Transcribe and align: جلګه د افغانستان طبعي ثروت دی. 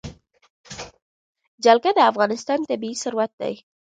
جلګه 1.63 1.91
د 1.95 1.99
افغانستان 2.11 2.59
طبعي 2.69 2.91
ثروت 3.01 3.31
دی. 3.41 3.53